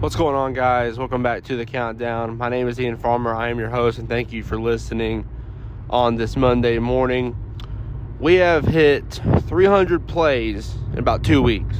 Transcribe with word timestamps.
What's 0.00 0.16
going 0.16 0.34
on, 0.34 0.54
guys? 0.54 0.96
Welcome 0.96 1.22
back 1.22 1.44
to 1.44 1.56
the 1.58 1.66
countdown. 1.66 2.38
My 2.38 2.48
name 2.48 2.68
is 2.68 2.80
Ian 2.80 2.96
Farmer. 2.96 3.34
I 3.34 3.50
am 3.50 3.58
your 3.58 3.68
host, 3.68 3.98
and 3.98 4.08
thank 4.08 4.32
you 4.32 4.42
for 4.42 4.58
listening 4.58 5.28
on 5.90 6.16
this 6.16 6.36
Monday 6.36 6.78
morning. 6.78 7.36
We 8.18 8.36
have 8.36 8.64
hit 8.64 9.20
300 9.40 10.08
plays 10.08 10.74
in 10.94 10.98
about 10.98 11.22
two 11.22 11.42
weeks. 11.42 11.76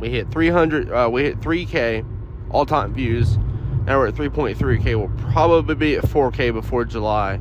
We 0.00 0.08
hit 0.08 0.30
300. 0.30 0.90
Uh, 0.90 1.10
we 1.12 1.24
hit 1.24 1.40
3K 1.40 2.06
all-time 2.50 2.94
views. 2.94 3.36
Now 3.84 3.98
we're 3.98 4.06
at 4.06 4.14
3.3K. 4.14 4.96
We'll 4.96 5.30
probably 5.30 5.74
be 5.74 5.96
at 5.96 6.04
4K 6.04 6.54
before 6.54 6.86
July. 6.86 7.38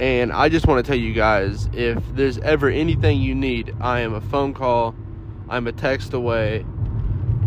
And 0.00 0.32
I 0.32 0.48
just 0.48 0.66
want 0.66 0.82
to 0.82 0.90
tell 0.90 0.98
you 0.98 1.12
guys, 1.12 1.68
if 1.74 2.02
there's 2.14 2.38
ever 2.38 2.70
anything 2.70 3.20
you 3.20 3.34
need, 3.34 3.74
I 3.78 4.00
am 4.00 4.14
a 4.14 4.22
phone 4.22 4.54
call. 4.54 4.94
I'm 5.50 5.66
a 5.66 5.72
text 5.72 6.14
away 6.14 6.64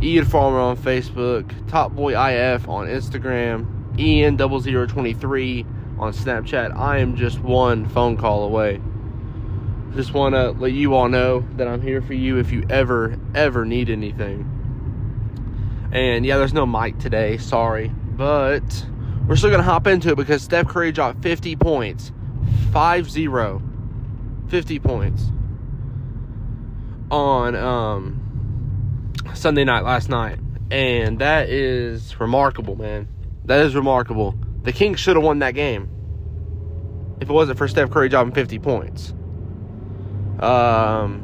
Ian 0.05 0.25
Farmer 0.25 0.59
on 0.59 0.77
Facebook, 0.77 1.51
Top 1.67 1.93
Boy 1.93 2.11
IF 2.11 2.69
on 2.69 2.85
Instagram, 2.85 3.97
Ian 3.99 4.37
0023 4.37 5.65
on 5.97 6.13
Snapchat. 6.13 6.77
I 6.77 6.99
am 6.99 7.15
just 7.15 7.39
one 7.39 7.89
phone 7.89 8.15
call 8.15 8.43
away. 8.43 8.79
Just 9.95 10.13
want 10.13 10.35
to 10.35 10.51
let 10.51 10.73
you 10.73 10.93
all 10.93 11.09
know 11.09 11.43
that 11.55 11.67
I'm 11.67 11.81
here 11.81 12.03
for 12.03 12.13
you 12.13 12.37
if 12.37 12.51
you 12.51 12.67
ever, 12.69 13.17
ever 13.33 13.65
need 13.65 13.89
anything. 13.89 14.51
And 15.91 16.23
yeah, 16.23 16.37
there's 16.37 16.53
no 16.53 16.67
mic 16.67 16.99
today, 16.99 17.37
sorry. 17.37 17.87
But 17.87 18.85
we're 19.27 19.37
still 19.37 19.49
going 19.49 19.63
to 19.63 19.67
hop 19.67 19.87
into 19.87 20.11
it 20.11 20.17
because 20.17 20.43
Steph 20.43 20.67
Curry 20.67 20.91
dropped 20.91 21.23
50 21.23 21.55
points. 21.55 22.11
5 22.71 23.09
0. 23.09 23.63
50 24.49 24.79
points. 24.79 25.31
On, 27.09 27.55
um, 27.55 28.24
Sunday 29.33 29.63
night 29.63 29.83
last 29.83 30.09
night, 30.09 30.39
and 30.71 31.19
that 31.19 31.49
is 31.49 32.19
remarkable, 32.19 32.75
man. 32.75 33.07
That 33.45 33.65
is 33.65 33.75
remarkable. 33.75 34.35
The 34.63 34.71
Kings 34.71 34.99
should 34.99 35.15
have 35.15 35.23
won 35.23 35.39
that 35.39 35.51
game 35.51 35.89
if 37.19 37.29
it 37.29 37.33
wasn't 37.33 37.57
for 37.57 37.67
Steph 37.67 37.91
Curry 37.91 38.09
dropping 38.09 38.33
50 38.33 38.59
points. 38.59 39.13
Um, 40.39 41.21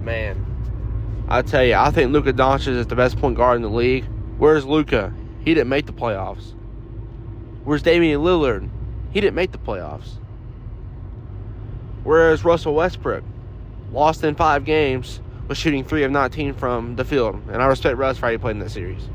man, 0.00 1.24
I 1.28 1.42
tell 1.42 1.64
you, 1.64 1.74
I 1.74 1.90
think 1.90 2.12
Luka 2.12 2.32
Doncic 2.32 2.68
is 2.68 2.86
the 2.86 2.96
best 2.96 3.18
point 3.18 3.36
guard 3.36 3.56
in 3.56 3.62
the 3.62 3.70
league. 3.70 4.04
Where's 4.38 4.64
Luka? 4.64 5.12
He 5.44 5.54
didn't 5.54 5.68
make 5.68 5.86
the 5.86 5.92
playoffs. 5.92 6.54
Where's 7.64 7.82
Damian 7.82 8.20
Lillard? 8.20 8.68
He 9.12 9.20
didn't 9.20 9.34
make 9.34 9.52
the 9.52 9.58
playoffs. 9.58 10.18
Whereas 12.04 12.44
Russell 12.44 12.74
Westbrook 12.74 13.24
lost 13.92 14.24
in 14.24 14.34
five 14.34 14.64
games 14.64 15.20
was 15.48 15.58
shooting 15.58 15.84
3 15.84 16.04
of 16.04 16.10
19 16.10 16.54
from 16.54 16.96
the 16.96 17.04
field. 17.04 17.40
And 17.48 17.62
I 17.62 17.66
respect 17.66 17.96
Russ 17.96 18.18
for 18.18 18.26
how 18.26 18.32
he 18.32 18.38
played 18.38 18.52
in 18.52 18.58
that 18.60 18.70
series. 18.70 19.08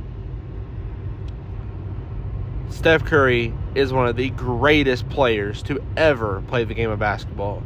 Steph 2.70 3.06
Curry 3.06 3.53
is 3.75 3.92
one 3.92 4.08
of 4.08 4.16
the 4.16 4.30
greatest 4.31 5.09
players 5.09 5.64
to 5.64 5.81
ever 5.95 6.44
play 6.48 6.64
the 6.64 6.73
game 6.73 6.92
of 6.92 7.00
basketball. 7.00 7.64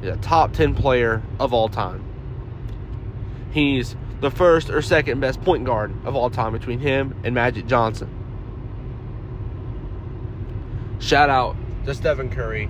He's 0.00 0.10
a 0.10 0.16
top 0.16 0.52
10 0.52 0.74
player 0.74 1.22
of 1.38 1.52
all 1.52 1.68
time. 1.68 2.04
He's 3.50 3.94
the 4.20 4.30
first 4.30 4.68
or 4.68 4.82
second 4.82 5.20
best 5.20 5.40
point 5.42 5.64
guard 5.64 5.94
of 6.04 6.16
all 6.16 6.30
time 6.30 6.52
between 6.52 6.80
him 6.80 7.14
and 7.24 7.34
Magic 7.34 7.66
Johnson. 7.66 8.14
Shout 10.98 11.30
out 11.30 11.56
to 11.86 11.94
Stephen 11.94 12.28
Curry 12.28 12.68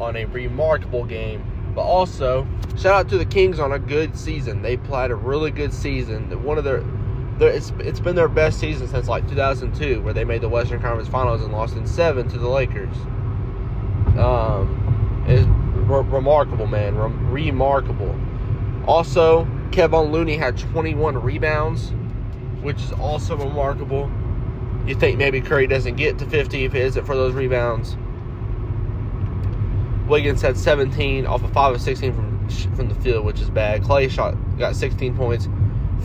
on 0.00 0.16
a 0.16 0.24
remarkable 0.24 1.04
game 1.04 1.44
but 1.78 1.84
also, 1.84 2.44
shout 2.76 2.86
out 2.86 3.08
to 3.10 3.18
the 3.18 3.24
Kings 3.24 3.60
on 3.60 3.70
a 3.70 3.78
good 3.78 4.18
season. 4.18 4.62
They 4.62 4.76
played 4.76 5.12
a 5.12 5.14
really 5.14 5.52
good 5.52 5.72
season. 5.72 6.42
One 6.42 6.58
of 6.58 6.64
their, 6.64 6.82
their 7.38 7.50
it's 7.50 7.72
it's 7.78 8.00
been 8.00 8.16
their 8.16 8.26
best 8.26 8.58
season 8.58 8.88
since 8.88 9.06
like 9.06 9.28
2002, 9.28 10.02
where 10.02 10.12
they 10.12 10.24
made 10.24 10.40
the 10.40 10.48
Western 10.48 10.82
Conference 10.82 11.08
Finals 11.08 11.40
and 11.40 11.52
lost 11.52 11.76
in 11.76 11.86
seven 11.86 12.28
to 12.30 12.36
the 12.36 12.48
Lakers. 12.48 12.96
Um, 14.18 15.24
is 15.28 15.46
re- 15.86 16.02
remarkable, 16.02 16.66
man. 16.66 16.96
Re- 16.96 17.44
remarkable. 17.44 18.18
Also, 18.84 19.44
Kevon 19.70 20.10
Looney 20.10 20.36
had 20.36 20.58
21 20.58 21.22
rebounds, 21.22 21.92
which 22.60 22.82
is 22.82 22.90
also 22.90 23.36
remarkable. 23.36 24.10
You 24.84 24.96
think 24.96 25.16
maybe 25.16 25.40
Curry 25.40 25.68
doesn't 25.68 25.94
get 25.94 26.18
to 26.18 26.26
50 26.26 26.64
if 26.64 26.74
it 26.74 26.82
isn't 26.82 27.06
for 27.06 27.14
those 27.14 27.34
rebounds. 27.34 27.96
Wiggins 30.08 30.42
had 30.42 30.56
17 30.56 31.26
off 31.26 31.42
of 31.42 31.52
5 31.52 31.74
of 31.74 31.80
16 31.80 32.14
from 32.14 32.38
from 32.74 32.88
the 32.88 32.94
field, 32.96 33.24
which 33.24 33.40
is 33.40 33.50
bad. 33.50 33.82
Klay 33.82 34.10
shot 34.10 34.34
got 34.58 34.74
16 34.74 35.16
points, 35.16 35.48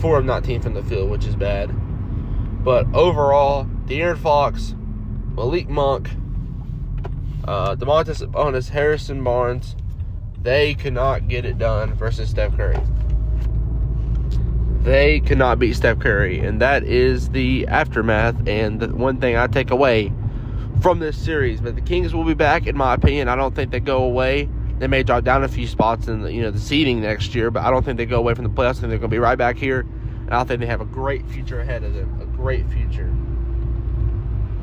4 0.00 0.18
of 0.18 0.24
19 0.24 0.60
from 0.60 0.74
the 0.74 0.82
field, 0.82 1.10
which 1.10 1.24
is 1.24 1.36
bad. 1.36 1.70
But 2.62 2.86
overall, 2.94 3.64
De'Aaron 3.86 4.18
Fox, 4.18 4.74
Malik 5.34 5.68
Monk, 5.68 6.10
uh, 7.44 7.76
Domantas 7.76 8.22
Sabonis, 8.22 8.68
Harrison 8.68 9.22
Barnes, 9.22 9.76
they 10.42 10.74
could 10.74 10.92
not 10.92 11.28
get 11.28 11.44
it 11.44 11.58
done 11.58 11.94
versus 11.94 12.30
Steph 12.30 12.56
Curry. 12.56 12.78
They 14.82 15.20
could 15.20 15.38
not 15.38 15.58
beat 15.58 15.76
Steph 15.76 15.98
Curry, 15.98 16.40
and 16.40 16.60
that 16.60 16.84
is 16.84 17.30
the 17.30 17.66
aftermath. 17.68 18.46
And 18.46 18.80
the 18.80 18.88
one 18.94 19.18
thing 19.18 19.36
I 19.36 19.46
take 19.46 19.70
away 19.70 20.12
from 20.84 20.98
this 20.98 21.16
series. 21.16 21.62
But 21.62 21.76
the 21.76 21.80
Kings 21.80 22.14
will 22.14 22.24
be 22.24 22.34
back, 22.34 22.66
in 22.66 22.76
my 22.76 22.92
opinion. 22.92 23.26
I 23.26 23.36
don't 23.36 23.54
think 23.54 23.70
they 23.70 23.80
go 23.80 24.02
away. 24.02 24.50
They 24.78 24.86
may 24.86 25.02
drop 25.02 25.24
down 25.24 25.42
a 25.42 25.48
few 25.48 25.66
spots 25.66 26.08
in 26.08 26.20
the 26.20 26.30
you 26.30 26.42
know 26.42 26.50
the 26.50 26.60
seeding 26.60 27.00
next 27.00 27.34
year, 27.34 27.50
but 27.50 27.62
I 27.64 27.70
don't 27.70 27.82
think 27.82 27.96
they 27.96 28.04
go 28.04 28.18
away 28.18 28.34
from 28.34 28.44
the 28.44 28.50
playoffs. 28.50 28.76
I 28.76 28.80
think 28.80 28.90
they're 28.90 28.98
going 28.98 29.08
to 29.10 29.14
be 29.14 29.18
right 29.18 29.38
back 29.38 29.56
here, 29.56 29.80
and 29.80 30.34
I 30.34 30.44
think 30.44 30.60
they 30.60 30.66
have 30.66 30.82
a 30.82 30.84
great 30.84 31.26
future 31.26 31.58
ahead 31.60 31.84
of 31.84 31.94
them. 31.94 32.20
A 32.20 32.26
great 32.36 32.68
future. 32.68 33.10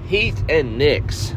Heat 0.06 0.36
and 0.48 0.78
Knicks. 0.78 1.34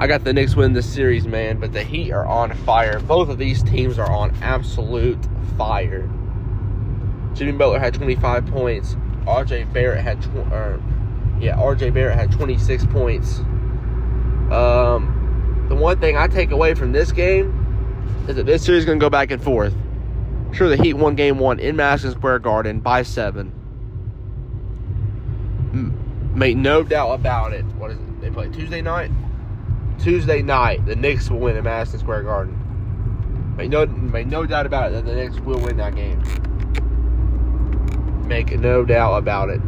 I 0.00 0.06
got 0.06 0.24
the 0.24 0.32
Knicks 0.32 0.56
win 0.56 0.72
this 0.72 0.90
series, 0.90 1.26
man, 1.26 1.60
but 1.60 1.74
the 1.74 1.84
Heat 1.84 2.10
are 2.10 2.24
on 2.24 2.54
fire. 2.64 3.00
Both 3.00 3.28
of 3.28 3.36
these 3.36 3.62
teams 3.62 3.98
are 3.98 4.10
on 4.10 4.34
absolute 4.40 5.22
fire. 5.58 6.08
Jimmy 7.34 7.52
Butler 7.52 7.80
had 7.80 7.92
25 7.92 8.46
points. 8.46 8.96
RJ 9.26 9.70
Barrett 9.74 10.02
had 10.02 10.22
20, 10.22 10.82
yeah, 11.42 11.56
RJ 11.56 11.92
Barrett 11.92 12.16
had 12.16 12.30
26 12.30 12.86
points. 12.86 13.40
Um, 14.52 15.66
the 15.68 15.74
one 15.74 15.98
thing 15.98 16.16
I 16.16 16.28
take 16.28 16.52
away 16.52 16.74
from 16.74 16.92
this 16.92 17.10
game 17.10 17.58
is 18.28 18.36
that 18.36 18.46
this 18.46 18.64
series 18.64 18.80
is 18.80 18.84
going 18.86 19.00
to 19.00 19.04
go 19.04 19.10
back 19.10 19.32
and 19.32 19.42
forth. 19.42 19.74
Sure, 20.52 20.68
the 20.68 20.76
Heat 20.76 20.94
won 20.94 21.16
game 21.16 21.40
one 21.40 21.58
in 21.58 21.74
Madison 21.74 22.12
Square 22.12 22.40
Garden 22.40 22.78
by 22.78 23.02
seven. 23.02 23.52
Make 26.32 26.56
no 26.56 26.84
doubt 26.84 27.12
about 27.14 27.52
it. 27.52 27.64
What 27.76 27.90
is 27.90 27.98
it? 27.98 28.20
They 28.20 28.30
play 28.30 28.48
Tuesday 28.48 28.80
night? 28.80 29.10
Tuesday 29.98 30.42
night, 30.42 30.86
the 30.86 30.94
Knicks 30.94 31.28
will 31.28 31.40
win 31.40 31.56
in 31.56 31.64
Madison 31.64 31.98
Square 31.98 32.22
Garden. 32.22 33.54
Make 33.56 33.70
no, 33.70 33.84
make 33.86 34.28
no 34.28 34.46
doubt 34.46 34.66
about 34.66 34.92
it 34.92 34.94
that 34.94 35.04
the 35.06 35.14
Knicks 35.14 35.40
will 35.40 35.58
win 35.58 35.76
that 35.78 35.96
game. 35.96 36.22
Make 38.28 38.56
no 38.58 38.84
doubt 38.84 39.16
about 39.16 39.50
it. 39.50 39.60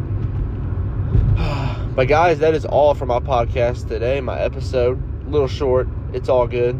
But 1.95 2.09
guys, 2.09 2.39
that 2.39 2.53
is 2.53 2.65
all 2.65 2.93
for 2.93 3.05
my 3.05 3.19
podcast 3.19 3.87
today. 3.87 4.19
My 4.19 4.37
episode, 4.37 5.01
a 5.25 5.29
little 5.29 5.47
short. 5.47 5.87
It's 6.11 6.27
all 6.27 6.45
good. 6.45 6.75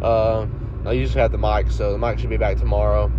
Uh, 0.00 0.46
I 0.86 0.92
usually 0.92 1.20
have 1.20 1.32
the 1.32 1.38
mic, 1.38 1.72
so 1.72 1.90
the 1.90 1.98
mic 1.98 2.20
should 2.20 2.30
be 2.30 2.36
back 2.36 2.56
tomorrow. 2.56 3.10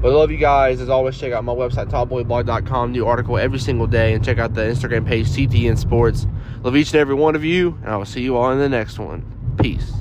But 0.00 0.10
I 0.10 0.14
love 0.14 0.30
you 0.30 0.38
guys. 0.38 0.80
As 0.80 0.88
always, 0.88 1.18
check 1.18 1.32
out 1.32 1.44
my 1.44 1.52
website, 1.52 1.90
topboyblog.com. 1.90 2.92
New 2.92 3.06
article 3.06 3.36
every 3.36 3.58
single 3.58 3.86
day. 3.86 4.14
And 4.14 4.24
check 4.24 4.38
out 4.38 4.54
the 4.54 4.62
Instagram 4.62 5.06
page, 5.06 5.28
CTN 5.28 5.76
Sports. 5.76 6.26
Love 6.62 6.76
each 6.76 6.92
and 6.92 7.00
every 7.00 7.14
one 7.14 7.36
of 7.36 7.44
you. 7.44 7.78
And 7.82 7.88
I 7.88 7.96
will 7.96 8.04
see 8.06 8.22
you 8.22 8.36
all 8.36 8.50
in 8.52 8.58
the 8.58 8.68
next 8.68 8.98
one. 8.98 9.24
Peace. 9.60 9.92